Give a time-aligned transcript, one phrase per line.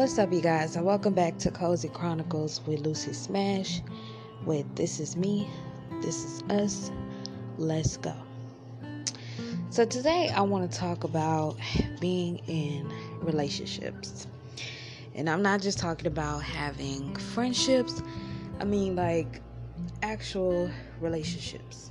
[0.00, 3.82] What's up, you guys, and welcome back to Cozy Chronicles with Lucy Smash.
[4.46, 5.46] With This Is Me,
[6.00, 6.90] This Is Us.
[7.58, 8.14] Let's go.
[9.68, 11.58] So, today I want to talk about
[12.00, 12.90] being in
[13.20, 14.26] relationships.
[15.14, 18.02] And I'm not just talking about having friendships,
[18.58, 19.42] I mean, like
[20.02, 20.70] actual
[21.02, 21.90] relationships.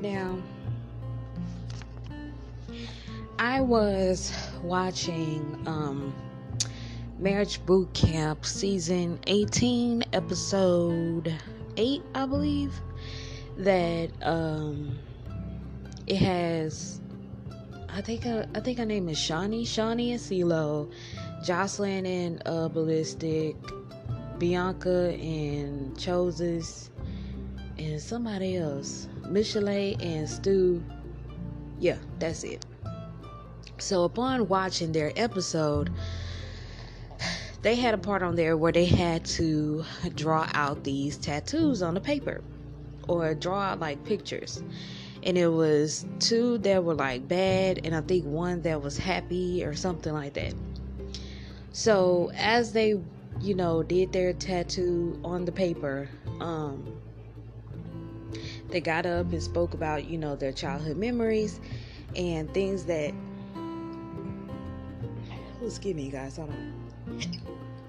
[0.00, 0.38] Now,
[3.40, 4.32] I was
[4.64, 6.14] watching um,
[7.18, 11.34] Marriage Boot Camp season 18, episode
[11.76, 12.72] 8, I believe.
[13.56, 14.98] That um,
[16.08, 17.00] it has,
[17.88, 20.90] I think, uh, I think her name is Shawnee, Shawnee and CeeLo,
[21.44, 23.54] Joseline and uh, Balistic,
[24.38, 30.82] Bianca and Choses, and somebody else, Michelle and Stu.
[31.78, 32.64] Yeah, that's it.
[33.78, 35.90] So, upon watching their episode,
[37.62, 41.94] they had a part on there where they had to draw out these tattoos on
[41.94, 42.42] the paper
[43.08, 44.62] or draw out like pictures.
[45.22, 49.64] And it was two that were like bad, and I think one that was happy
[49.64, 50.54] or something like that.
[51.72, 53.00] So, as they,
[53.40, 56.08] you know, did their tattoo on the paper,
[56.40, 57.00] um,
[58.68, 61.60] they got up and spoke about, you know, their childhood memories
[62.14, 63.14] and things that
[65.66, 66.36] excuse me, guys.
[66.36, 66.72] Hold on.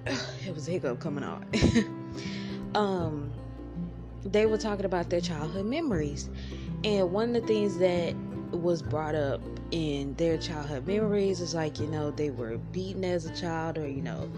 [0.45, 1.44] it was a hiccup coming out.
[2.76, 3.31] um,
[4.23, 6.30] they were talking about their childhood memories,
[6.84, 8.16] and one of the things that
[8.52, 13.26] was brought up in their childhood memories is like you know they were beaten as
[13.26, 14.30] a child, or you know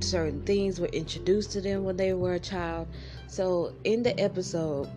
[0.00, 2.88] certain things were introduced to them when they were a child.
[3.28, 4.88] So in the episode,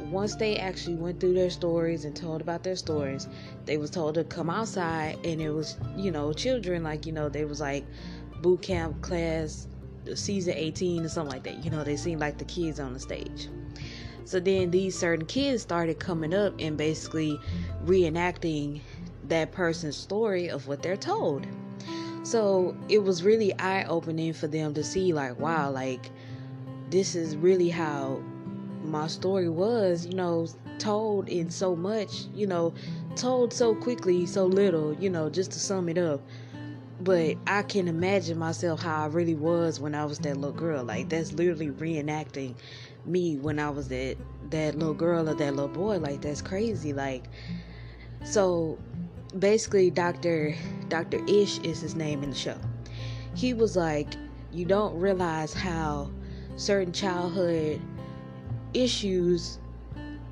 [0.00, 3.28] once they actually went through their stories and told about their stories,
[3.64, 7.28] they was told to come outside and it was, you know, children like, you know,
[7.28, 7.84] they was like
[8.40, 9.68] boot camp class
[10.14, 11.64] season 18 or something like that.
[11.64, 13.48] You know, they seemed like the kids on the stage.
[14.24, 17.38] So then these certain kids started coming up and basically
[17.84, 18.80] reenacting
[19.28, 21.46] that person's story of what they're told.
[22.22, 26.10] So it was really eye opening for them to see, like, wow, like,
[26.88, 28.22] this is really how
[28.84, 30.46] my story was, you know,
[30.78, 32.74] told in so much, you know,
[33.16, 36.20] told so quickly, so little, you know, just to sum it up.
[37.00, 40.84] But I can imagine myself how I really was when I was that little girl.
[40.84, 42.54] Like that's literally reenacting
[43.04, 44.16] me when I was that
[44.50, 45.98] that little girl or that little boy.
[45.98, 46.92] Like that's crazy.
[46.92, 47.24] Like
[48.24, 48.78] so
[49.38, 50.54] basically Dr.
[50.88, 51.24] Dr.
[51.26, 52.58] Ish is his name in the show.
[53.34, 54.14] He was like,
[54.52, 56.10] you don't realize how
[56.56, 57.80] certain childhood
[58.74, 59.58] issues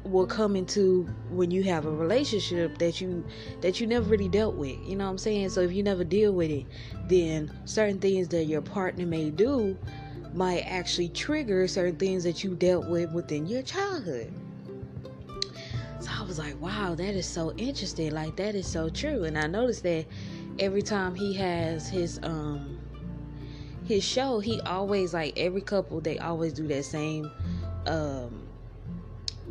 [0.04, 3.24] will come into when you have a relationship that you
[3.60, 5.50] that you never really dealt with you know what i'm saying?
[5.50, 6.66] So if you never deal with it
[7.06, 9.76] then certain things that your partner may do
[10.32, 14.32] might actually trigger certain things that you dealt with within your childhood.
[16.00, 18.12] So i was like wow that is so interesting.
[18.12, 19.24] Like that is so true.
[19.24, 20.06] And i noticed that
[20.58, 22.78] every time he has his um
[23.84, 27.30] his show he always like every couple they always do that same
[27.86, 28.46] um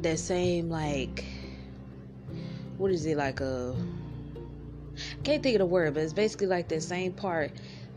[0.01, 1.25] that same like
[2.77, 3.75] what is it like a
[5.17, 7.51] I can't think of the word, but it's basically like that same part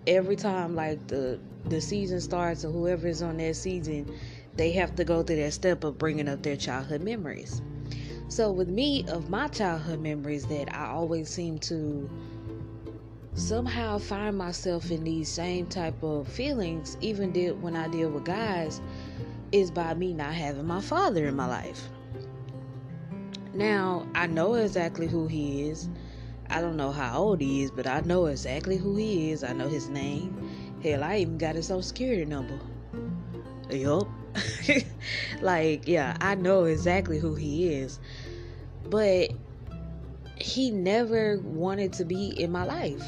[0.07, 4.13] every time like the the season starts or whoever is on that season,
[4.57, 7.63] they have to go through that step of bringing up their childhood memories.
[8.29, 12.11] So with me of my childhood memories that I always seem to
[13.35, 18.25] somehow find myself in these same type of feelings even did when I deal with
[18.25, 18.81] guys
[19.53, 21.89] is by me not having my father in my life.
[23.55, 25.89] Now, I know exactly who he is.
[26.49, 29.45] I don't know how old he is, but I know exactly who he is.
[29.45, 30.37] I know his name.
[30.83, 32.59] Hell, I even got his social security number.
[33.71, 34.09] Yup.
[35.41, 38.01] like, yeah, I know exactly who he is.
[38.89, 39.33] But
[40.37, 43.05] he never wanted to be in my life.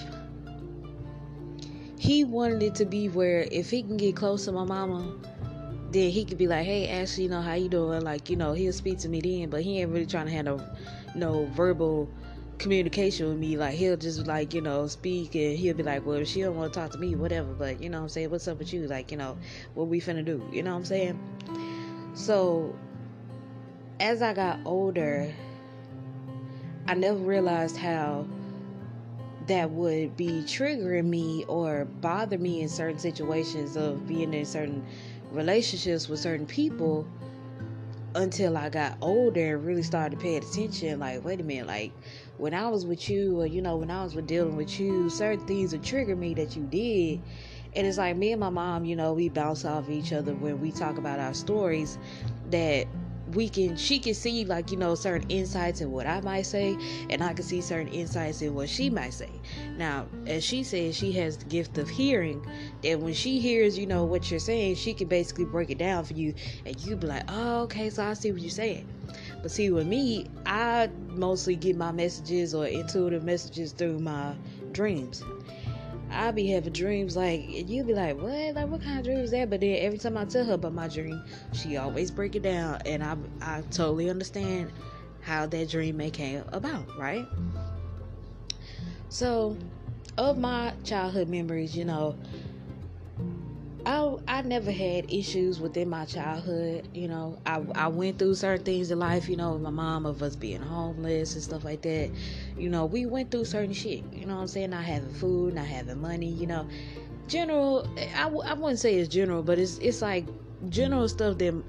[1.98, 5.10] He wanted it to be where if he can get close to my mama,
[5.94, 8.52] then he could be like, "Hey, Ashley, you know how you doing?" Like, you know,
[8.52, 10.60] he'll speak to me then, but he ain't really trying to have no,
[11.14, 12.08] no verbal
[12.58, 13.56] communication with me.
[13.56, 16.56] Like, he'll just like, you know, speak and he'll be like, "Well, if she don't
[16.56, 18.86] want to talk to me, whatever." But you know, I'm saying, what's up with you?
[18.88, 19.38] Like, you know,
[19.74, 20.42] what we finna do?
[20.52, 21.18] You know what I'm saying?
[22.14, 22.74] So,
[24.00, 25.32] as I got older,
[26.88, 28.26] I never realized how
[29.46, 34.84] that would be triggering me or bother me in certain situations of being in certain
[35.34, 37.06] relationships with certain people
[38.14, 41.00] until I got older and really started paying attention.
[41.00, 41.92] Like, wait a minute, like
[42.38, 45.10] when I was with you, or you know, when I was with dealing with you,
[45.10, 47.20] certain things would trigger me that you did.
[47.76, 50.60] And it's like me and my mom, you know, we bounce off each other when
[50.60, 51.98] we talk about our stories
[52.50, 52.86] that
[53.34, 56.76] we can she can see like you know certain insights in what i might say
[57.10, 59.30] and i can see certain insights in what she might say.
[59.76, 62.44] Now as she says she has the gift of hearing
[62.82, 66.04] that when she hears you know what you're saying she can basically break it down
[66.04, 66.34] for you
[66.64, 68.86] and you be like oh okay so i see what you're saying.
[69.42, 74.34] But see with me i mostly get my messages or intuitive messages through my
[74.72, 75.22] dreams
[76.10, 78.54] I be having dreams like you be like, what?
[78.54, 79.50] Like what kind of dream is that?
[79.50, 81.22] But then every time I tell her about my dream,
[81.52, 84.72] she always break it down, and I I totally understand
[85.20, 87.26] how that dream may came about, right?
[89.08, 89.56] So,
[90.18, 92.16] of my childhood memories, you know,
[93.86, 96.88] I I never had issues within my childhood.
[96.94, 99.28] You know, I I went through certain things in life.
[99.28, 102.10] You know, my mom of us being homeless and stuff like that.
[102.56, 104.04] You know, we went through certain shit.
[104.12, 104.70] You know what I'm saying?
[104.70, 106.28] Not having food, not having money.
[106.28, 106.68] You know,
[107.28, 107.86] general.
[108.16, 110.26] I, I wouldn't say it's general, but it's it's like
[110.70, 111.62] general stuff that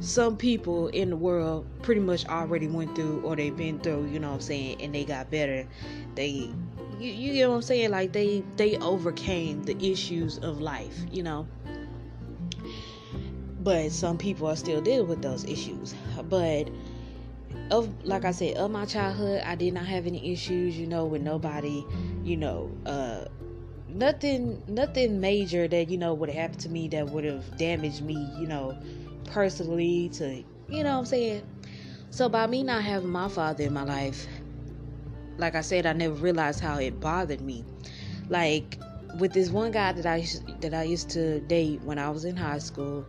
[0.00, 4.06] some people in the world pretty much already went through or they've been through.
[4.06, 4.80] You know what I'm saying?
[4.80, 5.66] And they got better.
[6.14, 6.52] They
[6.98, 7.90] you, you get what I'm saying?
[7.90, 11.46] Like they they overcame the issues of life, you know.
[13.60, 15.94] But some people are still dealing with those issues.
[16.28, 16.70] But
[17.70, 21.04] of like I said, of my childhood, I did not have any issues, you know,
[21.04, 21.84] with nobody,
[22.24, 23.24] you know, uh
[23.88, 28.02] nothing nothing major that, you know, would have happened to me that would have damaged
[28.02, 28.76] me, you know,
[29.26, 31.42] personally to you know what I'm saying?
[32.10, 34.26] So by me not having my father in my life,
[35.38, 37.64] like I said, I never realized how it bothered me.
[38.28, 38.78] Like
[39.18, 40.24] with this one guy that I
[40.60, 43.06] that I used to date when I was in high school,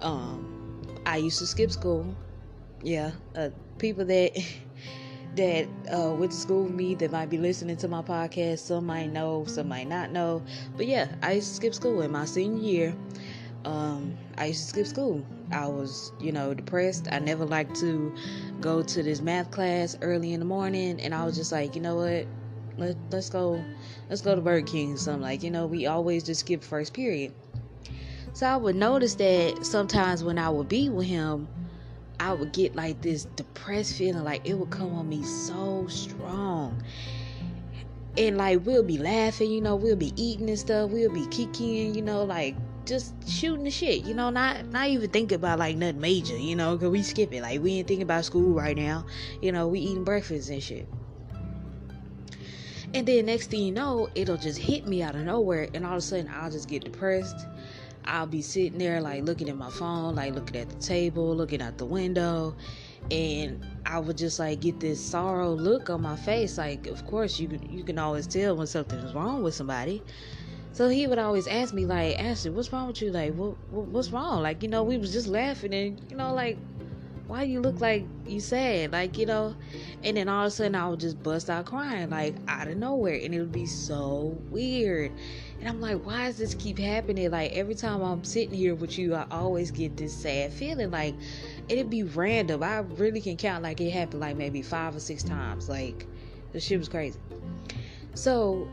[0.00, 2.14] um, I used to skip school.
[2.82, 4.32] Yeah, uh, people that
[5.36, 8.86] that uh, went to school with me that might be listening to my podcast, some
[8.86, 10.42] might know, some might not know.
[10.76, 12.96] But yeah, I used to skip school in my senior year.
[13.64, 15.24] Um, I used to skip school.
[15.52, 17.08] I was, you know, depressed.
[17.12, 18.14] I never liked to
[18.60, 21.80] go to this math class early in the morning, and I was just like, you
[21.80, 22.26] know what?
[22.78, 23.62] Let, let's go,
[24.08, 24.96] let's go to Burger King.
[24.96, 27.32] So I'm like, you know, we always just skip first period.
[28.32, 31.48] So I would notice that sometimes when I would be with him,
[32.18, 36.82] I would get like this depressed feeling, like it would come on me so strong.
[38.16, 41.94] And like we'll be laughing, you know, we'll be eating and stuff, we'll be kicking,
[41.94, 45.76] you know, like just shooting the shit, you know, not not even thinking about like
[45.76, 47.42] nothing major, you know, cause we skip it.
[47.42, 49.06] Like we ain't thinking about school right now,
[49.40, 50.88] you know, we eating breakfast and shit.
[52.94, 55.92] And then next thing you know, it'll just hit me out of nowhere, and all
[55.92, 57.46] of a sudden I'll just get depressed.
[58.04, 61.62] I'll be sitting there like looking at my phone, like looking at the table, looking
[61.62, 62.56] out the window,
[63.10, 66.58] and I would just like get this sorrow look on my face.
[66.58, 70.02] Like, of course you you can always tell when something is wrong with somebody
[70.72, 73.10] so he would always ask me, like, Ashley, what's wrong with you?
[73.10, 74.42] Like, what, what what's wrong?
[74.42, 76.56] Like, you know, we was just laughing and, you know, like,
[77.26, 78.92] why you look like you sad?
[78.92, 79.54] Like, you know,
[80.02, 82.76] and then all of a sudden I would just bust out crying, like, out of
[82.76, 83.18] nowhere.
[83.22, 85.12] And it would be so weird.
[85.60, 87.30] And I'm like, why does this keep happening?
[87.30, 90.90] Like, every time I'm sitting here with you, I always get this sad feeling.
[90.90, 91.14] Like,
[91.68, 92.62] it'd be random.
[92.62, 95.68] I really can count, like, it happened, like, maybe five or six times.
[95.68, 96.06] Like,
[96.52, 97.18] the shit was crazy.
[98.14, 98.68] So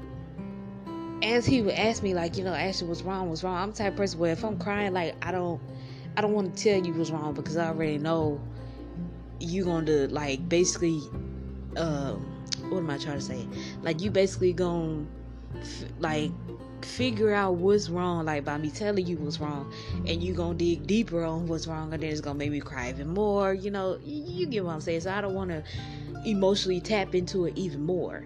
[1.29, 3.29] as he would ask me, like, you know, Ashley, what's wrong?
[3.29, 3.55] What's wrong?
[3.55, 5.61] I'm type person where if I'm crying, like, I don't,
[6.17, 8.41] I don't want to tell you what's wrong because I already know
[9.39, 11.01] you going to like basically,
[11.77, 12.13] uh,
[12.69, 13.47] what am I trying to say?
[13.83, 15.07] Like, you basically going
[15.61, 16.31] f- like
[16.81, 19.71] figure out what's wrong like by me telling you what's wrong
[20.07, 22.89] and you gonna dig deeper on what's wrong and then it's gonna make me cry
[22.89, 25.61] even more you know you get what i'm saying so i don't want to
[26.25, 28.25] emotionally tap into it even more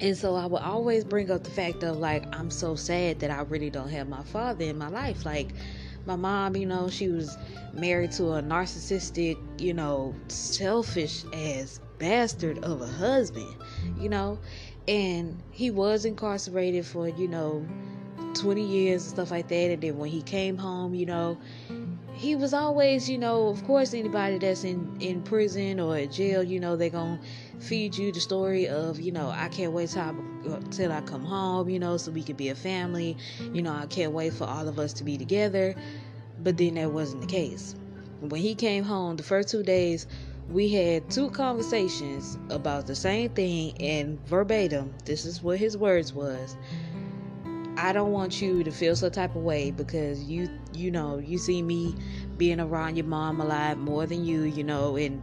[0.00, 3.30] and so I would always bring up the fact of like, I'm so sad that
[3.30, 5.24] I really don't have my father in my life.
[5.24, 5.54] Like,
[6.04, 7.36] my mom, you know, she was
[7.72, 13.56] married to a narcissistic, you know, selfish ass bastard of a husband,
[13.98, 14.38] you know,
[14.86, 17.66] and he was incarcerated for, you know,
[18.34, 19.70] 20 years and stuff like that.
[19.70, 21.38] And then when he came home, you know,
[22.12, 26.60] he was always, you know, of course, anybody that's in in prison or jail, you
[26.60, 27.20] know, they're gonna
[27.58, 30.14] feed you the story of, you know, I can't wait till I,
[30.70, 33.16] till I come home, you know, so we could be a family.
[33.52, 35.74] You know, I can't wait for all of us to be together.
[36.42, 37.74] But then that wasn't the case.
[38.20, 40.06] When he came home, the first two days,
[40.48, 46.12] we had two conversations about the same thing, and verbatim, this is what his words
[46.12, 46.56] was.
[47.76, 51.36] I don't want you to feel some type of way because you you know you
[51.36, 51.94] see me
[52.38, 55.22] being around your mom a lot more than you, you know, and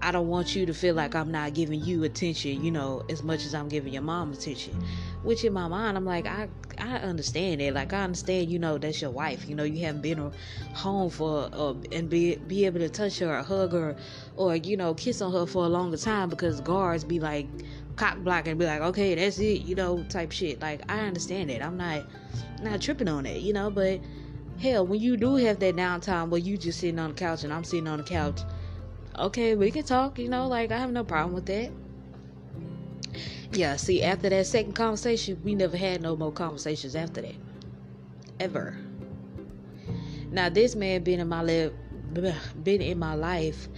[0.00, 3.22] I don't want you to feel like I'm not giving you attention, you know, as
[3.22, 4.78] much as I'm giving your mom attention.
[5.22, 7.74] Which in my mind, I'm like, I I understand it.
[7.74, 9.48] Like I understand, you know, that's your wife.
[9.48, 10.32] You know, you haven't been
[10.74, 13.96] home for uh, and be be able to touch her or hug her
[14.36, 17.48] or you know kiss on her for a longer time because guards be like
[17.96, 20.60] cock blocking and be like, okay, that's it, you know, type shit.
[20.60, 21.60] Like I understand it.
[21.62, 22.04] I'm not
[22.62, 24.00] not tripping on it, you know, but
[24.60, 27.52] hell, when you do have that downtime where you just sitting on the couch and
[27.52, 28.40] I'm sitting on the couch
[29.18, 31.70] okay, we can talk, you know, like I have no problem with that.
[33.52, 37.34] Yeah, see, after that second conversation, we never had no more conversations after that.
[38.38, 38.76] Ever.
[40.30, 41.72] Now this man been in my life
[42.62, 43.68] been in my life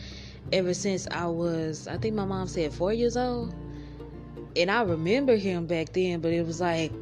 [0.53, 3.55] ever since I was I think my mom said four years old.
[4.57, 6.93] And I remember him back then, but it was like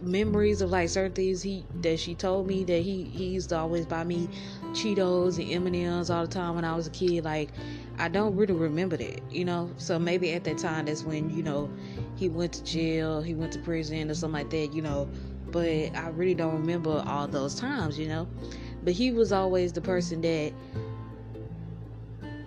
[0.00, 3.58] memories of like certain things he that she told me that he he used to
[3.58, 4.28] always buy me
[4.72, 7.24] Cheetos and M&Ms all the time when I was a kid.
[7.24, 7.50] Like
[7.98, 9.70] I don't really remember that, you know.
[9.78, 11.70] So maybe at that time that's when you know
[12.16, 15.08] he went to jail, he went to prison or something like that, you know.
[15.50, 18.28] But I really don't remember all those times, you know.
[18.82, 20.52] But he was always the person that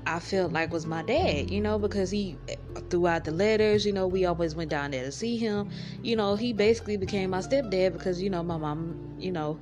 [0.10, 2.56] I felt like was my dad, you know, because he eh,
[2.90, 5.70] throughout the letters, you know, we always went down there to see him.
[6.02, 9.60] You know, he basically became my stepdad because, you know, my mom, you know,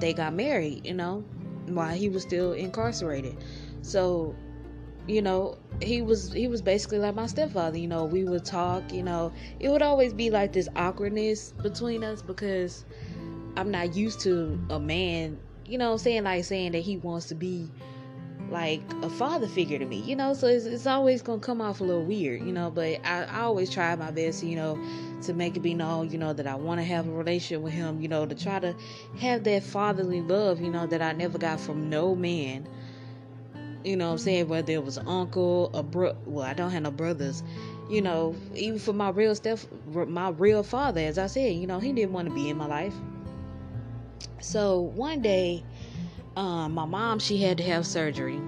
[0.00, 1.24] they got married, you know,
[1.66, 3.36] while he was still incarcerated.
[3.82, 4.36] So,
[5.08, 8.92] you know, he was he was basically like my stepfather, you know, we would talk,
[8.92, 9.32] you know.
[9.58, 12.84] It would always be like this awkwardness between us because
[13.56, 17.34] I'm not used to a man, you know, saying like saying that he wants to
[17.34, 17.68] be
[18.50, 20.34] like a father figure to me, you know.
[20.34, 22.70] So it's, it's always gonna come off a little weird, you know.
[22.70, 24.78] But I, I always try my best, you know,
[25.22, 27.72] to make it be known, you know, that I want to have a relationship with
[27.72, 28.74] him, you know, to try to
[29.18, 32.68] have that fatherly love, you know, that I never got from no man.
[33.84, 34.48] You know I'm saying?
[34.48, 37.42] Whether it was uncle, a bro, well, I don't have no brothers.
[37.88, 41.78] You know, even for my real stuff, my real father, as I said, you know,
[41.78, 42.94] he didn't want to be in my life.
[44.40, 45.64] So one day,
[46.38, 48.40] um, my mom she had to have surgery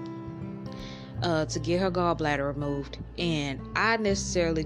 [1.21, 4.65] uh, to get her gallbladder removed, and I necessarily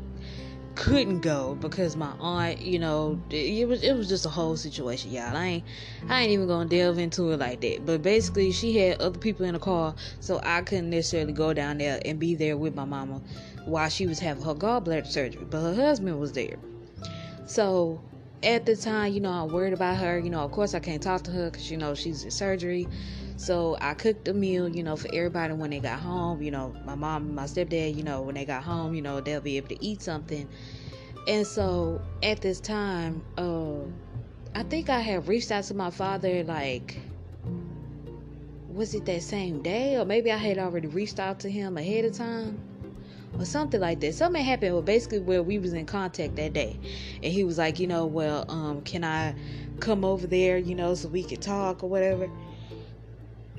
[0.76, 5.12] couldn't go because my aunt, you know, it was it was just a whole situation,
[5.12, 5.36] y'all.
[5.36, 5.64] I ain't
[6.08, 7.86] I ain't even gonna delve into it like that.
[7.86, 11.80] But basically, she had other people in the car, so I couldn't necessarily go down
[11.80, 13.22] there and be there with my mama
[13.66, 15.48] while she was having her gallbladder surgery.
[15.50, 16.58] But her husband was there,
[17.48, 18.02] so
[18.44, 20.20] at the time, you know, I'm worried about her.
[20.20, 22.88] You know, of course, I can't talk to her because, you know, she's in surgery.
[23.38, 26.42] So I cooked a meal, you know, for everybody when they got home.
[26.42, 29.42] You know, my mom my stepdad, you know, when they got home, you know, they'll
[29.42, 30.48] be able to eat something.
[31.28, 33.80] And so at this time, uh,
[34.54, 36.98] I think I had reached out to my father, like,
[38.70, 39.98] was it that same day?
[39.98, 42.60] Or maybe I had already reached out to him ahead of time
[43.40, 44.16] or something like that.
[44.16, 46.80] Something happened well basically where we was in contact that day.
[47.24, 49.36] And he was like, you know, well, um, can I
[49.80, 52.30] come over there, you know, so we could talk or whatever.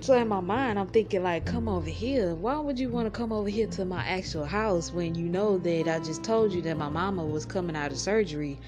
[0.00, 2.35] So in my mind, I'm thinking like, come over here.
[2.35, 5.56] Why would you want to come over here to my actual house when you know
[5.59, 8.59] that I just told you that my mama was coming out of surgery?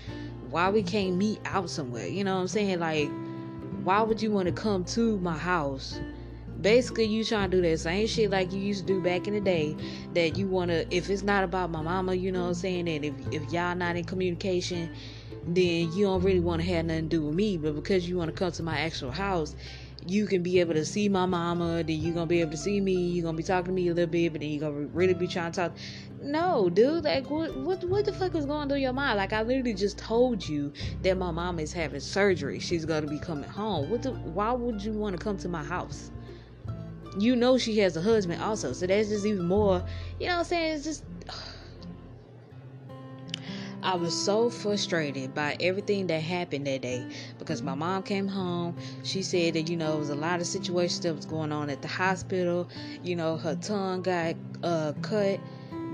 [0.48, 2.06] Why we can't meet out somewhere?
[2.06, 2.80] You know what I'm saying?
[2.80, 3.10] Like,
[3.84, 6.00] why would you want to come to my house
[6.60, 9.34] basically you trying to do that same shit like you used to do back in
[9.34, 9.76] the day
[10.14, 12.88] that you want to if it's not about my mama you know what i'm saying
[12.88, 14.90] and if, if y'all not in communication
[15.54, 17.56] then you don't really want to have nothing to do with me.
[17.56, 19.54] But because you want to come to my actual house
[20.06, 22.80] you can be able to see my mama then you're gonna be able to see
[22.80, 25.12] me you're gonna be talking to me a little bit but then you're gonna really
[25.12, 25.72] be trying to talk.
[26.22, 29.18] No dude like what what, what the fuck is going through your mind?
[29.18, 30.72] Like i literally just told you
[31.02, 32.60] that my mom is having surgery.
[32.60, 33.90] She's gonna be coming home.
[33.90, 36.12] What the why would you want to come to my house
[37.18, 38.72] you know she has a husband also.
[38.72, 39.82] So that's just even more,
[40.18, 40.74] you know what I'm saying?
[40.74, 41.04] It's just.
[43.80, 47.06] I was so frustrated by everything that happened that day
[47.38, 48.76] because my mom came home.
[49.04, 51.70] She said that, you know, it was a lot of situations that was going on
[51.70, 52.68] at the hospital.
[53.04, 54.34] You know, her tongue got
[54.64, 55.38] uh, cut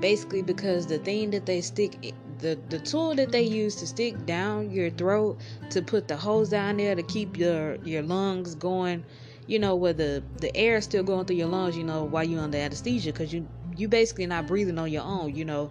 [0.01, 4.27] basically because the thing that they stick the the tool that they use to stick
[4.27, 5.39] down your throat
[5.71, 9.05] to put the hose down there to keep your your lungs going
[9.47, 12.25] you know, where the the air is still going through your lungs, you know, while
[12.25, 13.47] you're under anesthesia, because you
[13.77, 15.71] you basically not breathing on your own, you know.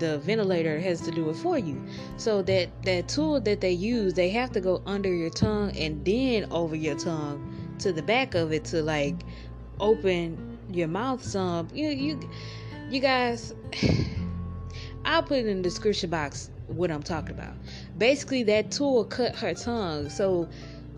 [0.00, 1.80] The ventilator has to do it for you.
[2.16, 6.04] So that that tool that they use, they have to go under your tongue and
[6.04, 9.22] then over your tongue to the back of it to like
[9.78, 11.68] open your mouth some.
[11.72, 12.20] You you
[12.90, 13.54] you guys
[15.04, 17.54] I'll put it in the description box what I'm talking about.
[17.98, 20.08] Basically that tool cut her tongue.
[20.08, 20.48] So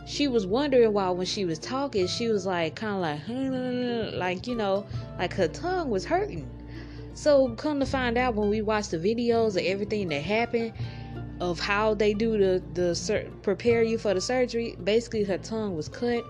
[0.07, 4.47] she was wondering why when she was talking, she was like kind of like, like
[4.47, 4.87] you know,
[5.19, 6.49] like her tongue was hurting.
[7.15, 10.75] So come to find out when we watched the videos of everything that happened,
[11.41, 15.75] of how they do the the sur- prepare you for the surgery, basically her tongue
[15.75, 16.25] was cut.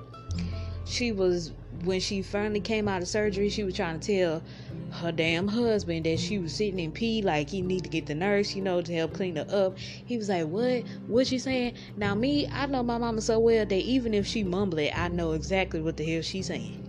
[0.87, 1.53] She was
[1.85, 4.43] when she finally came out of surgery, she was trying to tell
[4.93, 8.15] her damn husband that she was sitting in pee like he need to get the
[8.15, 9.79] nurse, you know, to help clean her up.
[9.79, 10.85] He was like, What?
[11.07, 11.75] What she saying?
[11.97, 15.09] Now me, I know my mama so well that even if she mumble it, I
[15.09, 16.83] know exactly what the hell she's saying.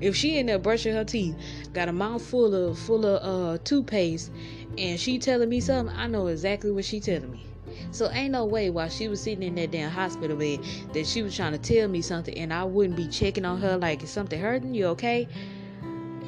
[0.00, 1.36] If she in there brushing her teeth,
[1.72, 4.30] got a mouth full of full of uh toothpaste,
[4.76, 7.46] and she telling me something, I know exactly what she telling me.
[7.90, 10.60] So ain't no way while she was sitting in that damn hospital bed
[10.92, 13.76] that she was trying to tell me something and I wouldn't be checking on her
[13.76, 15.28] like is something hurting you okay?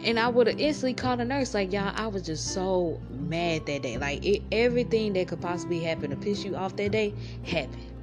[0.03, 1.55] And I would have instantly called a nurse.
[1.55, 3.99] Like y'all, I was just so mad that day.
[3.99, 7.95] Like it, everything that could possibly happen to piss you off that day happened.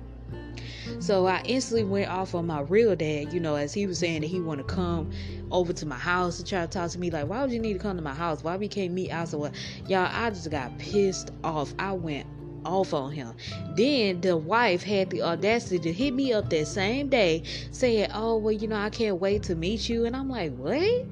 [1.00, 4.21] So I instantly went off on my real dad, you know, as he was saying
[4.21, 5.12] that he want to come
[5.51, 7.10] over to my house to try to talk to me.
[7.10, 8.43] Like, why would you need to come to my house?
[8.43, 9.38] Why we can't meet outside?
[9.38, 9.53] What?
[9.88, 11.74] Y'all, I just got pissed off.
[11.79, 12.27] I went
[12.65, 13.33] off on him.
[13.75, 18.38] Then the wife had the audacity to hit me up that same day saying, Oh,
[18.38, 20.05] well, you know, I can't wait to meet you.
[20.05, 21.05] And I'm like, What?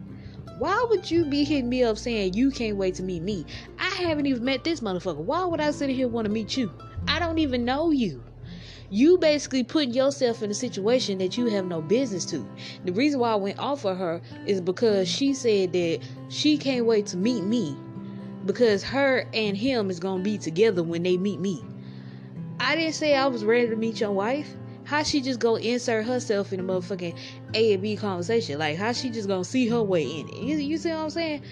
[0.59, 3.45] Why would you be hitting me up saying you can't wait to meet me?
[3.79, 5.23] I haven't even met this motherfucker.
[5.23, 6.69] Why would I sit here want to meet you?
[7.07, 8.21] I don't even know you.
[8.89, 12.45] You basically putting yourself in a situation that you have no business to.
[12.83, 16.85] The reason why I went off of her is because she said that she can't
[16.85, 17.77] wait to meet me
[18.45, 21.63] because her and him is gonna be together when they meet me.
[22.59, 24.53] I didn't say I was ready to meet your wife.
[24.89, 27.15] How she just go insert herself in the motherfucking
[27.53, 28.58] A and B conversation?
[28.58, 30.38] Like how she just gonna see her way in it?
[30.38, 31.43] You, you see what I'm saying?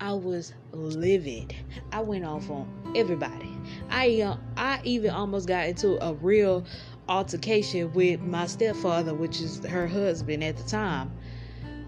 [0.00, 1.54] I was livid.
[1.92, 3.54] I went off on everybody.
[3.90, 6.64] I uh, I even almost got into a real
[7.06, 11.12] altercation with my stepfather, which is her husband at the time.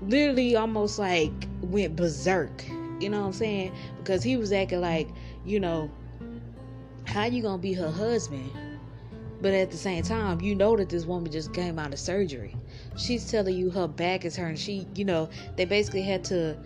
[0.03, 2.65] Literally, almost like went berserk
[3.01, 3.73] you know what I'm saying?
[3.99, 5.09] Because he was acting like,
[5.45, 5.91] you know,
[7.05, 8.51] how you gonna be her husband?
[9.41, 12.57] But at the same time, you know that this woman just came out of surgery.
[12.97, 14.57] She's telling you her back is hurting.
[14.57, 16.57] She, you know, they basically had to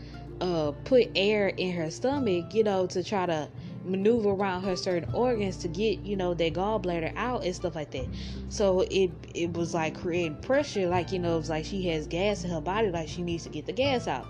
[0.41, 3.49] uh, put air in her stomach, you know, to try to
[3.85, 7.91] maneuver around her certain organs to get, you know, that gallbladder out and stuff like
[7.93, 8.07] that.
[8.49, 12.45] So it it was like creating pressure, like you know, it's like she has gas
[12.45, 14.27] in her body, like she needs to get the gas out.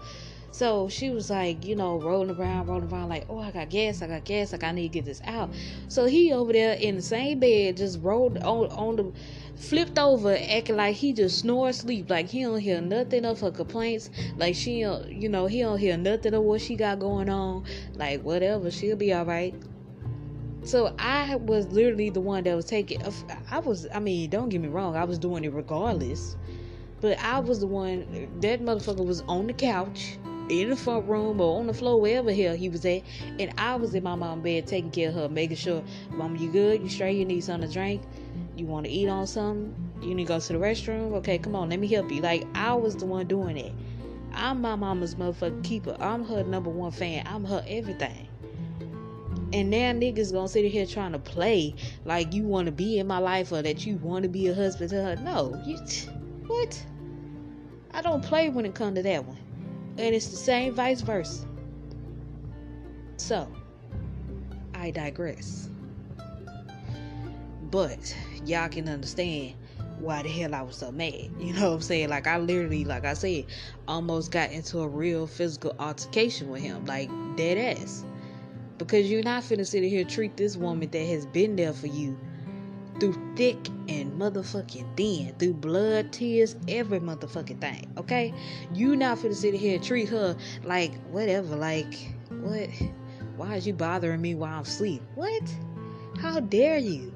[0.52, 4.02] So she was like, you know, rolling around, rolling around, like, oh, I got gas,
[4.02, 5.48] I got gas, like I need to get this out.
[5.88, 9.12] So he over there in the same bed, just rolled on on the,
[9.56, 13.50] flipped over, acting like he just snore sleep, like he don't hear nothing of her
[13.50, 17.64] complaints, like she, you know, he don't hear nothing of what she got going on,
[17.94, 19.54] like whatever, she'll be all right.
[20.64, 23.02] So I was literally the one that was taking.
[23.50, 26.36] I was, I mean, don't get me wrong, I was doing it regardless.
[27.00, 31.40] But I was the one, that motherfucker was on the couch in the front room
[31.40, 33.02] or on the floor, wherever hell he was at.
[33.38, 36.50] And I was in my mom's bed taking care of her, making sure, Mom, you
[36.50, 36.82] good?
[36.82, 37.16] You straight?
[37.16, 38.02] You need something to drink?
[38.56, 39.74] You want to eat on something?
[40.02, 41.12] You need to go to the restroom?
[41.14, 42.20] Okay, come on, let me help you.
[42.20, 43.72] Like, I was the one doing it.
[44.34, 45.96] I'm my mama's motherfucking keeper.
[46.00, 47.26] I'm her number one fan.
[47.26, 48.28] I'm her everything.
[49.52, 51.74] And now niggas gonna sit here trying to play
[52.06, 54.54] like you want to be in my life or that you want to be a
[54.54, 55.16] husband to her.
[55.16, 55.76] No, you
[56.46, 56.86] what?
[57.92, 59.36] I don't play when it come to that one.
[59.98, 61.46] And it's the same vice versa.
[63.16, 63.46] So,
[64.74, 65.68] I digress.
[67.70, 69.54] But y'all can understand
[69.98, 71.30] why the hell I was so mad.
[71.38, 72.08] You know what I'm saying?
[72.08, 73.46] Like I literally, like I said,
[73.86, 78.04] almost got into a real physical altercation with him, like dead ass.
[78.78, 82.18] Because you're not finna sit here treat this woman that has been there for you
[83.00, 87.92] through thick and motherfucking thin, through blood, tears, every motherfucking thing.
[87.96, 88.32] Okay,
[88.74, 91.56] you not finna sit here and treat her like whatever.
[91.56, 91.94] Like
[92.30, 92.68] what?
[93.36, 95.02] Why is you bothering me while I'm asleep?
[95.14, 95.42] What?
[96.20, 97.12] How dare you?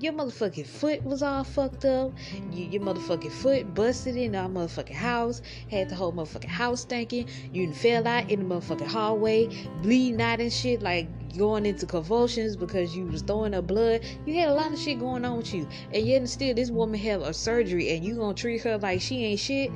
[0.00, 2.12] Your motherfucking foot was all fucked up.
[2.52, 5.40] You, your motherfucking foot busted in our motherfucking house.
[5.70, 7.28] Had the whole motherfucking house stinking.
[7.52, 9.48] You fell out in the motherfucking hallway,
[9.82, 14.02] bleeding out and shit, like going into convulsions because you was throwing up blood.
[14.26, 15.68] You had a lot of shit going on with you.
[15.92, 19.00] And yet and still this woman have a surgery and you gonna treat her like
[19.00, 19.70] she ain't shit.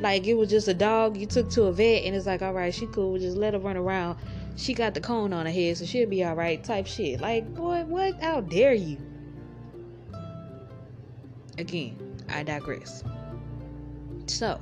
[0.00, 2.74] Like it was just a dog you took to a vet and it's like, alright,
[2.74, 4.18] she cool, just let her run around.
[4.56, 7.20] She got the cone on her head, so she'll be alright type shit.
[7.20, 8.20] Like, boy, what?
[8.20, 8.98] How dare you?
[11.58, 11.96] Again,
[12.28, 13.04] I digress.
[14.26, 14.60] So,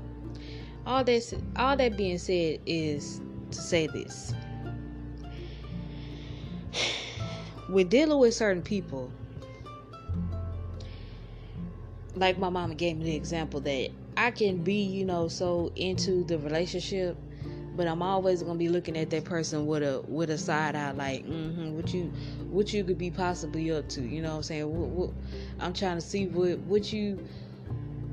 [0.86, 4.34] all this, all that being said is to say this:
[7.68, 9.10] with dealing with certain people,
[12.14, 16.24] like my mama gave me the example that I can be, you know, so into
[16.24, 17.16] the relationship,
[17.76, 20.92] but I'm always gonna be looking at that person with a with a side eye,
[20.92, 22.12] like, mm-hmm, what you
[22.50, 24.74] what you could be possibly up to, you know what I'm saying?
[24.74, 25.10] What, what,
[25.60, 27.24] I'm trying to see what what you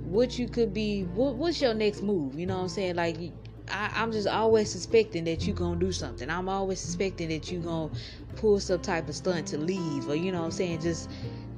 [0.06, 3.18] what you could be what, what's your next move you know what i'm saying like
[3.72, 6.30] I, am just always suspecting that you're gonna do something.
[6.30, 7.92] I'm always suspecting that you're gonna
[8.36, 11.10] pull some type of stunt to leave, or you know what I'm saying, just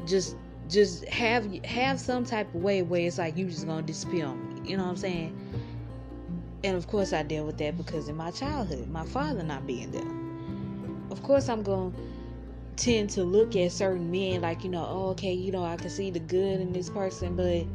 [0.06, 0.36] just
[0.70, 4.64] just have have some type of way where it's like you just gonna disappear on
[4.64, 4.70] me.
[4.70, 5.38] You know what I'm saying?
[6.64, 9.92] And of course I deal with that because in my childhood, my father not being
[9.92, 11.12] there.
[11.12, 11.94] Of course I'm gonna
[12.76, 15.90] tend to look at certain men like, you know, oh, okay, you know, I can
[15.90, 17.66] see the good in this person, but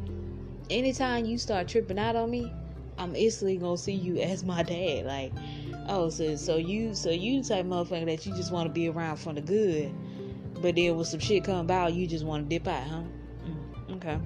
[0.69, 2.51] anytime you start tripping out on me,
[2.97, 5.05] I'm instantly gonna see you as my dad.
[5.05, 5.33] Like,
[5.87, 8.89] oh, so so you so you the type motherfucker that you just want to be
[8.89, 9.93] around for the good,
[10.61, 13.01] but then when some shit come about, you just want to dip out, huh?
[13.45, 14.19] Mm, okay.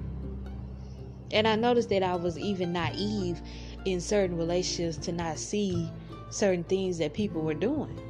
[1.30, 3.40] And I noticed that I was even naive
[3.84, 5.90] in certain relationships to not see
[6.30, 8.00] certain things that people were doing.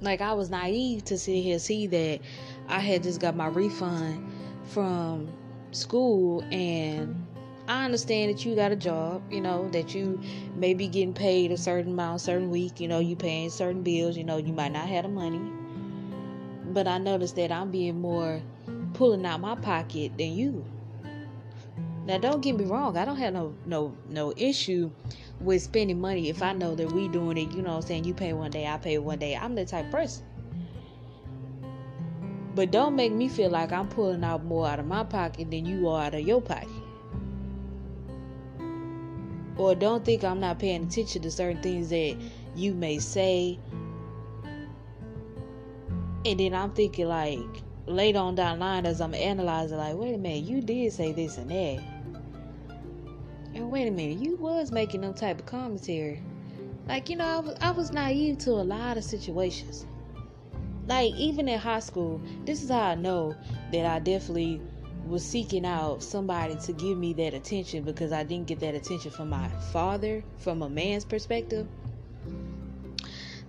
[0.00, 2.20] Like I was naive to sit here see that
[2.68, 4.32] I had just got my refund
[4.64, 5.28] from
[5.72, 7.26] school and
[7.70, 10.20] I understand that you got a job, you know, that you
[10.56, 14.16] may be getting paid a certain amount, certain week, you know, you paying certain bills,
[14.16, 15.40] you know, you might not have the money.
[16.64, 18.42] But I noticed that I'm being more
[18.94, 20.64] pulling out my pocket than you.
[22.06, 24.90] Now don't get me wrong, I don't have no no no issue
[25.40, 28.14] with spending money if I know that we doing it, you know I'm saying, you
[28.14, 29.36] pay one day, I pay one day.
[29.36, 30.24] I'm the type person.
[32.56, 35.66] But don't make me feel like I'm pulling out more out of my pocket than
[35.66, 36.79] you are out of your pocket.
[39.56, 42.16] Or don't think I'm not paying attention to certain things that
[42.54, 43.58] you may say.
[46.24, 50.14] And then I'm thinking like later on down the line as I'm analyzing, like, wait
[50.14, 51.82] a minute, you did say this and that.
[53.54, 56.22] And wait a minute, you was making them type of commentary.
[56.86, 59.86] Like, you know, I was I was naive to a lot of situations
[60.90, 63.36] like even in high school, this is how I know
[63.72, 64.60] that I definitely
[65.10, 69.10] was seeking out somebody to give me that attention because I didn't get that attention
[69.10, 71.66] from my father from a man's perspective.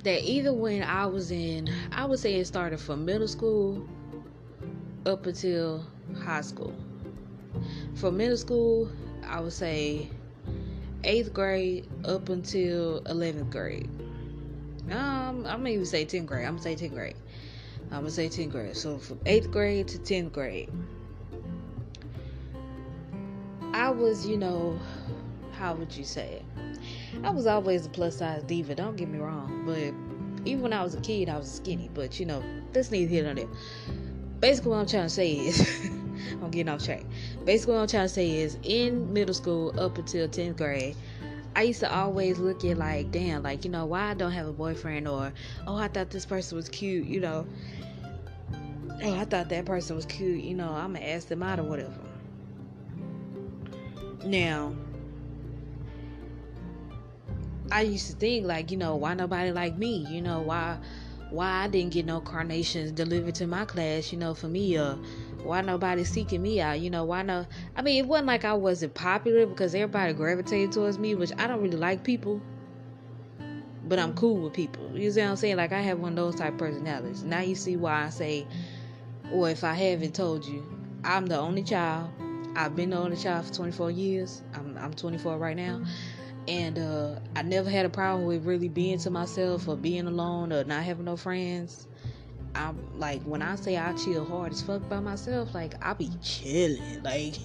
[0.03, 3.87] That either when I was in, I would say it started from middle school
[5.05, 5.85] up until
[6.23, 6.73] high school.
[7.93, 8.89] From middle school,
[9.23, 10.09] I would say
[11.03, 13.87] eighth grade up until 11th grade.
[14.89, 16.45] Um, I'm gonna even say 10th grade.
[16.45, 17.15] I'm gonna say 10th grade.
[17.91, 18.75] I'm gonna say 10th grade.
[18.75, 20.69] So from 8th grade to 10th grade,
[23.73, 24.79] I was, you know,
[25.53, 26.45] how would you say it?
[27.23, 29.63] I was always a plus size diva, don't get me wrong.
[29.65, 31.89] But even when I was a kid, I was skinny.
[31.93, 33.47] But, you know, that's neither here nor there.
[34.39, 35.59] Basically, what I'm trying to say is,
[36.31, 37.03] I'm getting off track.
[37.45, 40.95] Basically, what I'm trying to say is, in middle school up until 10th grade,
[41.55, 44.47] I used to always look at like, damn, like, you know, why I don't have
[44.47, 45.33] a boyfriend or,
[45.67, 47.45] oh, I thought this person was cute, you know
[49.03, 51.63] oh, I thought that person was cute, you know, I'm gonna ask them out or
[51.63, 52.10] whatever.
[54.23, 54.75] Now,
[57.71, 60.05] I used to think like, you know, why nobody like me?
[60.09, 60.77] You know, why
[61.29, 64.97] why I didn't get no carnations delivered to my class, you know, for me, or
[65.43, 68.53] why nobody seeking me out, you know, why no I mean it wasn't like I
[68.53, 72.41] wasn't popular because everybody gravitated towards me, which I don't really like people.
[73.87, 74.91] But I'm cool with people.
[74.93, 75.57] You see what I'm saying?
[75.57, 77.23] Like I have one of those type personalities.
[77.23, 78.45] Now you see why I say
[79.31, 80.63] or if I haven't told you,
[81.03, 82.11] I'm the only child.
[82.55, 84.41] I've been on the child for 24 years.
[84.53, 85.81] I'm, I'm 24 right now.
[86.47, 90.51] And uh, I never had a problem with really being to myself or being alone
[90.51, 91.87] or not having no friends.
[92.55, 96.11] I'm like, when I say I chill hard as fuck by myself, like, I be
[96.21, 97.01] chilling.
[97.03, 97.35] Like,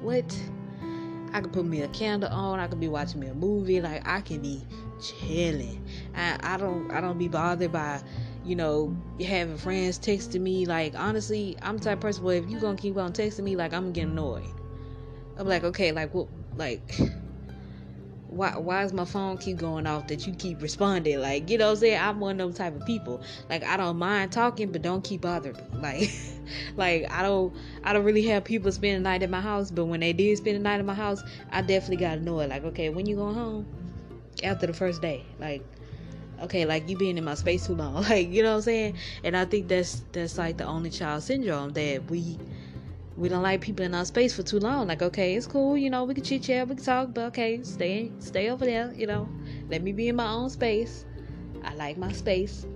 [0.00, 0.38] what?
[1.32, 2.60] I could put me a candle on.
[2.60, 3.80] I could be watching me a movie.
[3.80, 4.64] Like, I can be
[5.02, 5.84] chilling.
[6.14, 8.00] I, I don't, I don't be bothered by
[8.44, 10.66] you know, having friends texting me.
[10.66, 13.72] Like, honestly, I'm the type person where if you're gonna keep on texting me, like,
[13.72, 14.44] I'm get annoyed.
[15.36, 16.82] I'm like, okay, like, what, like,
[18.30, 21.20] why, why is my phone keep going off that you keep responding?
[21.20, 22.00] Like, you know what I'm saying?
[22.00, 23.22] I'm one of those type of people.
[23.48, 26.10] Like, I don't mind talking, but don't keep bothering me.
[26.76, 29.70] Like, like, I don't, I don't really have people spend the night at my house,
[29.70, 32.50] but when they did spend the night at my house, I definitely got annoyed.
[32.50, 33.66] Like, okay, when you going home?
[34.42, 35.24] After the first day.
[35.38, 35.64] Like,
[36.42, 37.94] okay like you being in my space too long.
[38.08, 38.96] Like you know what i'm saying?
[39.24, 42.38] And i think that's that's like the only child syndrome that we
[43.16, 44.86] we don't like people in our space for too long.
[44.88, 47.62] Like okay it's cool you know we can chit chat we can talk but okay
[47.62, 49.28] stay stay over there you know.
[49.68, 51.04] Let me be in my own space.
[51.64, 52.66] I like my space.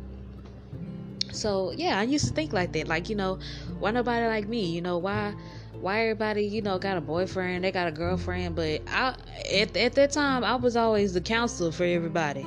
[1.32, 2.88] So yeah i used to think like that.
[2.88, 3.38] Like you know
[3.80, 4.66] Why nobody like me?
[4.66, 5.34] You know, why
[5.80, 9.14] why everybody, you know, got a boyfriend, they got a girlfriend, but I
[9.52, 12.46] at, at that time I was always the counselor for everybody.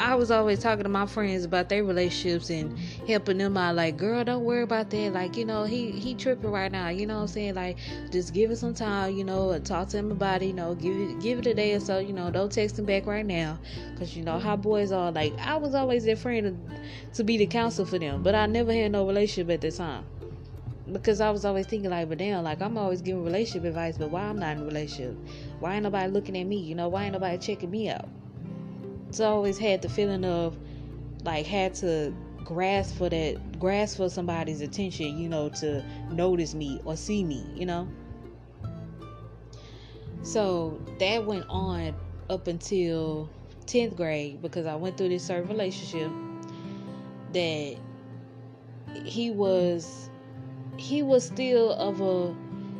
[0.00, 3.74] I was always talking to my friends about their relationships and helping them out.
[3.74, 5.12] Like, girl, don't worry about that.
[5.12, 6.88] Like, you know, he he tripping right now.
[6.88, 7.54] You know what I'm saying?
[7.54, 7.76] Like,
[8.10, 9.14] just give it some time.
[9.14, 10.46] You know, talk to him about it.
[10.46, 11.98] You know, give it give it a day or so.
[11.98, 13.58] You know, don't text him back right now,
[13.98, 15.12] cause you know how boys are.
[15.12, 16.80] Like, I was always their friend to,
[17.16, 20.06] to be the counselor for them, but I never had no relationship at the time
[20.90, 24.10] because I was always thinking like, but damn, like I'm always giving relationship advice, but
[24.10, 25.14] why I'm not in a relationship?
[25.58, 26.56] Why ain't nobody looking at me?
[26.56, 28.08] You know, why ain't nobody checking me out?
[29.10, 30.56] So always had the feeling of
[31.24, 36.80] like had to grasp for that grasp for somebody's attention, you know, to notice me
[36.84, 37.88] or see me, you know.
[40.22, 41.94] So that went on
[42.28, 43.28] up until
[43.66, 46.10] 10th grade because I went through this certain relationship
[47.32, 47.76] that
[49.04, 50.10] he was
[50.76, 52.34] he was still of a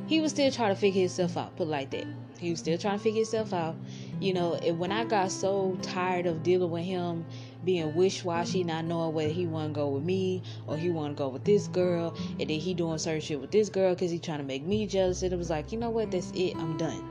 [0.06, 2.06] he was still trying to figure himself out, put like that.
[2.38, 3.76] He was still trying to figure himself out
[4.20, 7.24] you know, when I got so tired of dealing with him
[7.64, 11.18] being wish-washy, not knowing whether he want to go with me or he want to
[11.18, 14.18] go with this girl, and then he doing certain shit with this girl because he
[14.18, 16.76] trying to make me jealous, and it was like, you know what, that's it, I'm
[16.76, 17.06] done.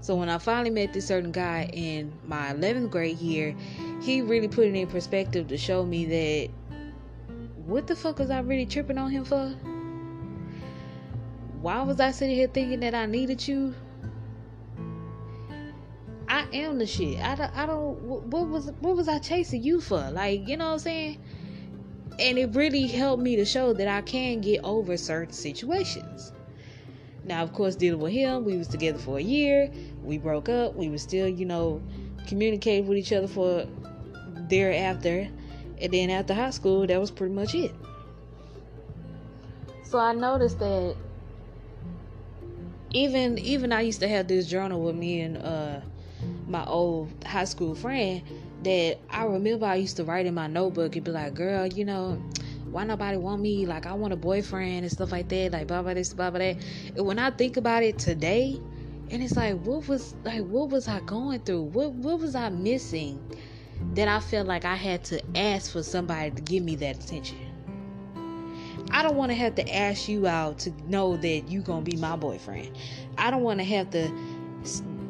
[0.00, 3.54] So when I finally met this certain guy in my 11th grade year,
[4.00, 6.50] he really put it in perspective to show me that
[7.66, 9.48] what the fuck was I really tripping on him for?
[11.60, 13.74] Why was I sitting here thinking that I needed you?
[16.28, 17.20] I am the shit.
[17.20, 20.10] I don't, I don't what was what was I chasing you for?
[20.10, 21.18] Like, you know what I'm saying?
[22.18, 26.32] And it really helped me to show that I can get over certain situations.
[27.24, 29.70] Now, of course, dealing with him, we was together for a year.
[30.02, 30.74] We broke up.
[30.74, 31.82] We were still, you know,
[32.26, 33.66] communicating with each other for
[34.48, 35.28] thereafter.
[35.80, 37.72] And then after high school, that was pretty much it.
[39.84, 40.96] So I noticed that
[42.90, 45.80] even even I used to have this journal with me and uh
[46.48, 48.22] my old high school friend
[48.64, 51.84] that I remember I used to write in my notebook and be like, girl, you
[51.84, 52.20] know,
[52.70, 53.66] why nobody want me?
[53.66, 56.38] Like I want a boyfriend and stuff like that, like blah blah this, blah blah
[56.38, 56.56] that.
[56.96, 58.60] And when I think about it today,
[59.10, 61.62] and it's like what was like what was I going through?
[61.62, 63.20] What what was I missing
[63.94, 67.38] that I felt like I had to ask for somebody to give me that attention?
[68.90, 71.96] I don't want to have to ask you out to know that you're gonna be
[71.96, 72.76] my boyfriend.
[73.16, 74.10] I don't want to have to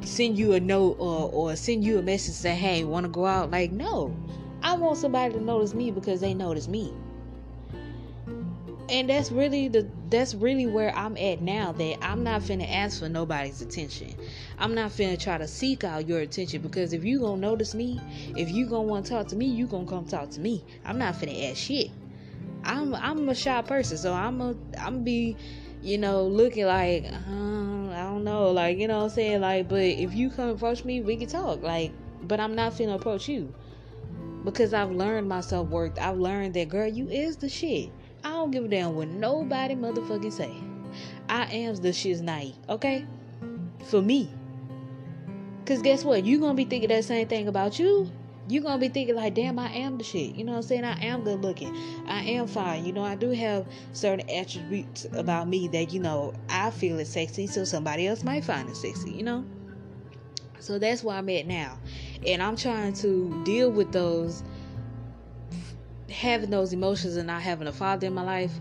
[0.02, 3.26] send you a note or, or send you a message say, hey, want to go
[3.26, 3.50] out?
[3.50, 4.16] Like, no.
[4.62, 6.92] I want somebody to notice me because they notice me.
[8.90, 13.00] And that's really the that's really where I'm at now that I'm not finna ask
[13.00, 14.14] for nobody's attention.
[14.58, 18.00] I'm not finna try to seek out your attention because if you gonna notice me,
[18.34, 20.64] if you gonna want to talk to me, you gonna come talk to me.
[20.86, 21.90] I'm not finna ask shit.
[22.64, 25.36] I'm I'm a shy person, so I'm a I'm be
[25.82, 29.40] you know, looking like, uh, I don't know, like, you know I'm saying?
[29.40, 31.62] Like, but if you come approach me, we can talk.
[31.62, 33.54] Like, but I'm not finna approach you.
[34.44, 35.98] Because I've learned my self worth.
[35.98, 37.90] I've learned that, girl, you is the shit.
[38.24, 40.52] I don't give a damn what nobody motherfucking say.
[41.28, 43.06] I am the shit's night, okay?
[43.84, 44.30] For me.
[45.60, 46.24] Because guess what?
[46.24, 48.10] you to be thinking that same thing about you
[48.48, 50.34] you're gonna be thinking like, damn, I am the shit.
[50.34, 50.84] You know what I'm saying?
[50.84, 51.76] I am good looking.
[52.06, 52.84] I am fine.
[52.84, 57.10] You know, I do have certain attributes about me that, you know, I feel is
[57.10, 59.44] sexy, so somebody else might find it sexy, you know?
[60.60, 61.78] So that's where I'm at now.
[62.26, 64.42] And I'm trying to deal with those
[66.10, 68.52] having those emotions and not having a father in my life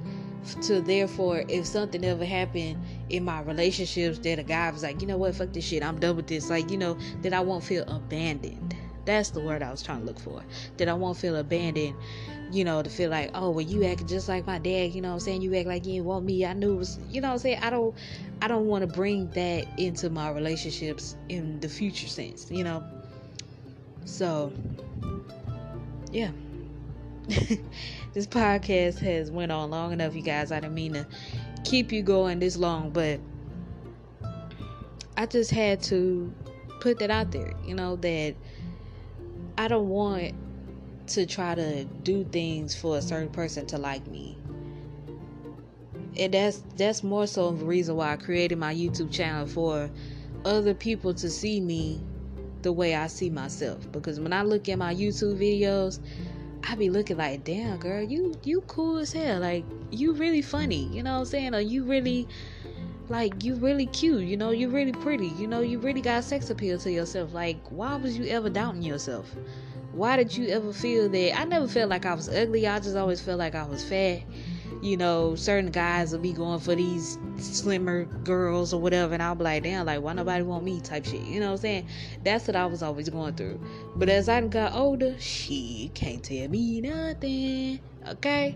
[0.62, 2.78] to therefore if something ever happened
[3.10, 6.00] in my relationships that a guy was like, you know what, fuck this shit, I'm
[6.00, 8.77] done with this, like, you know, that I won't feel abandoned.
[9.08, 10.43] That's the word I was trying to look for.
[10.76, 11.96] That I won't feel abandoned,
[12.52, 15.13] you know, to feel like, oh, well, you act just like my dad, you know
[15.13, 15.41] I'm saying?
[15.41, 16.46] You act like you didn't want me.
[16.46, 17.60] I knew it was, you know I'm saying?
[17.62, 17.96] I don't,
[18.41, 22.84] I don't want to bring that into my relationships in the future sense, you know?
[24.04, 24.52] So,
[26.12, 26.32] yeah.
[28.13, 30.52] this podcast has went on long enough, you guys.
[30.52, 31.08] I didn't mean to
[31.63, 33.22] keep you going this long, but
[35.15, 36.34] I just had to
[36.82, 38.36] put that out there, you know, that
[39.58, 40.34] I don't want
[41.08, 44.38] to try to do things for a certain person to like me.
[46.17, 49.89] And that's that's more so the reason why I created my YouTube channel for
[50.46, 52.02] other people to see me
[52.62, 53.91] the way I see myself.
[53.91, 56.00] Because when I look at my YouTube videos,
[56.67, 59.39] I be looking like, damn girl, you you cool as hell.
[59.39, 60.86] Like you really funny.
[60.91, 61.56] You know what I'm saying?
[61.56, 62.28] Or you really
[63.10, 66.50] like you really cute, you know, you really pretty, you know, you really got sex
[66.50, 67.34] appeal to yourself.
[67.34, 69.34] Like, why was you ever doubting yourself?
[69.93, 71.39] Why did you ever feel that?
[71.39, 72.67] I never felt like I was ugly.
[72.67, 74.22] I just always felt like I was fat.
[74.82, 79.36] you know, certain guys will be going for these slimmer girls or whatever, and I'll
[79.36, 81.22] be like, damn, like why nobody want me type shit.
[81.22, 81.88] You know what I'm saying?
[82.24, 83.60] That's what I was always going through.
[83.96, 87.80] But as I got older, she can't tell me nothing.
[88.08, 88.56] Okay?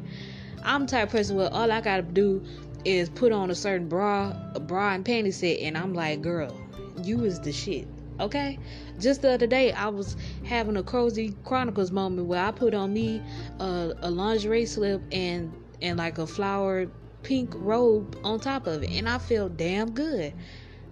[0.63, 2.43] I'm type person where all I gotta do
[2.85, 6.55] is put on a certain bra, a bra and panty set, and I'm like, girl,
[7.03, 7.87] you is the shit.
[8.19, 8.59] Okay?
[8.99, 10.15] Just the other day, I was
[10.45, 13.21] having a cozy chronicles moment where I put on me
[13.59, 16.91] a, a lingerie slip and and like a flowered
[17.23, 20.33] pink robe on top of it, and I felt damn good.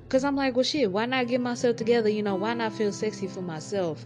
[0.10, 2.10] Cause I'm like, well, shit, why not get myself together?
[2.10, 4.04] You know, why not feel sexy for myself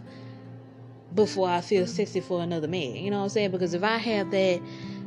[1.14, 2.96] before I feel sexy for another man?
[2.96, 3.52] You know what I'm saying?
[3.52, 4.60] Because if I have that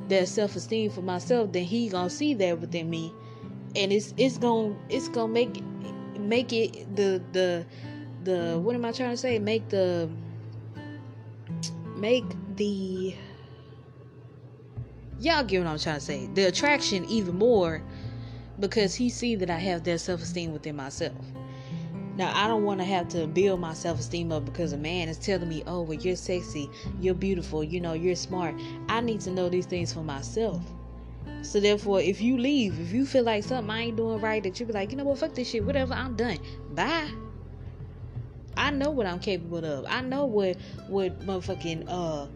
[0.10, 3.13] that self esteem for myself, then he gonna see that within me,
[3.76, 5.63] and it's it's gonna it's gonna make
[6.20, 7.65] make it the the
[8.24, 9.39] the what am I trying to say?
[9.39, 10.10] Make the
[11.96, 13.15] make the
[15.20, 16.28] y'all get what I'm trying to say.
[16.34, 17.82] The attraction even more
[18.60, 21.15] because he see that I have that self esteem within myself.
[22.17, 25.08] Now I don't want to have to build my self esteem up because a man
[25.08, 28.56] is telling me, "Oh, well, you're sexy, you're beautiful, you know, you're smart."
[28.89, 30.62] I need to know these things for myself.
[31.43, 34.60] So therefore, if you leave, if you feel like something I ain't doing right, that
[34.60, 36.39] you be like, you know what, fuck this shit, whatever, I'm done.
[36.71, 37.10] Bye.
[38.58, 39.86] I know what I'm capable of.
[39.88, 42.27] I know what what motherfucking uh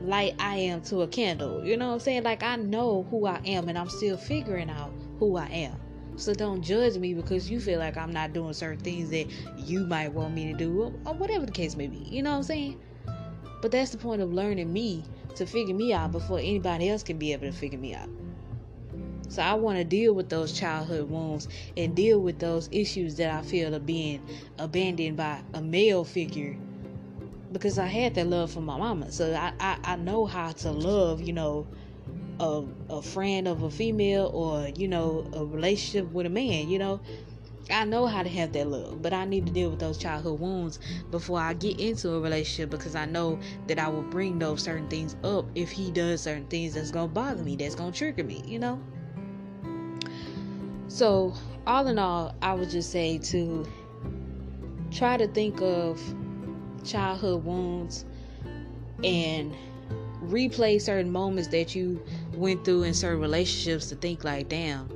[0.00, 1.62] light I am to a candle.
[1.62, 2.22] You know what I'm saying?
[2.22, 5.81] Like I know who I am and I'm still figuring out who I am.
[6.16, 9.80] So don't judge me because you feel like I'm not doing certain things that you
[9.86, 11.98] might want me to do or whatever the case may be.
[11.98, 12.80] You know what I'm saying?
[13.60, 15.04] But that's the point of learning me
[15.36, 18.08] to figure me out before anybody else can be able to figure me out.
[19.28, 23.30] So I want to deal with those childhood wounds and deal with those issues that
[23.30, 24.20] I feel are being
[24.58, 26.56] abandoned by a male figure
[27.50, 29.10] because I had that love from my mama.
[29.10, 31.66] So I, I, I know how to love, you know,
[32.40, 36.78] a, a friend of a female or, you know, a relationship with a man, you
[36.78, 37.00] know.
[37.70, 40.40] I know how to have that love, but I need to deal with those childhood
[40.40, 44.62] wounds before I get into a relationship because I know that I will bring those
[44.62, 48.24] certain things up if he does certain things that's gonna bother me, that's gonna trigger
[48.24, 48.80] me, you know.
[50.88, 51.34] So,
[51.66, 53.66] all in all, I would just say to
[54.90, 56.00] try to think of
[56.84, 58.04] childhood wounds
[59.04, 59.54] and
[60.24, 62.02] replay certain moments that you
[62.42, 64.88] went through in certain relationships to think like, damn,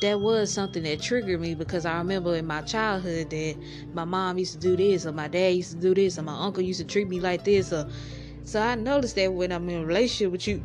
[0.00, 3.56] that was something that triggered me because I remember in my childhood that
[3.92, 6.36] my mom used to do this or my dad used to do this or my
[6.36, 7.88] uncle used to treat me like this or
[8.44, 10.62] so I noticed that when I'm in a relationship with you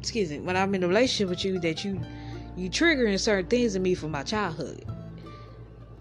[0.00, 2.00] excuse me, when I'm in a relationship with you that you
[2.56, 4.84] you triggering certain things in me from my childhood.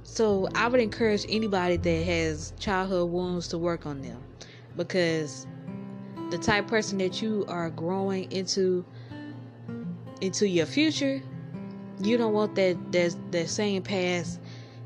[0.03, 4.23] So I would encourage anybody that has childhood wounds to work on them
[4.75, 5.45] because
[6.29, 8.85] the type person that you are growing into
[10.21, 11.21] into your future,
[12.01, 14.39] you don't want that that that same past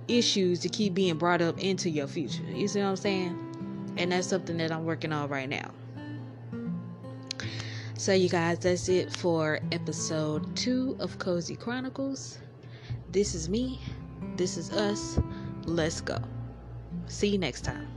[0.07, 2.43] issues to keep being brought up into your future.
[2.43, 3.93] You see what I'm saying?
[3.97, 5.71] And that's something that I'm working on right now.
[7.97, 12.39] So, you guys, that's it for episode two of Cozy Chronicles.
[13.11, 13.79] This is me.
[14.37, 15.19] This is us.
[15.65, 16.17] Let's go.
[17.05, 17.87] See you next time.